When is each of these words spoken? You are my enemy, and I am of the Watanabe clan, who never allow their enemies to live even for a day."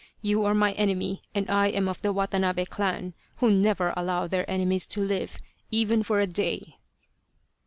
You 0.23 0.43
are 0.45 0.55
my 0.55 0.71
enemy, 0.71 1.21
and 1.35 1.47
I 1.47 1.67
am 1.67 1.87
of 1.87 2.01
the 2.01 2.11
Watanabe 2.11 2.65
clan, 2.65 3.13
who 3.35 3.51
never 3.51 3.93
allow 3.95 4.25
their 4.25 4.49
enemies 4.49 4.87
to 4.87 4.99
live 4.99 5.37
even 5.69 6.01
for 6.01 6.19
a 6.19 6.25
day." 6.25 6.79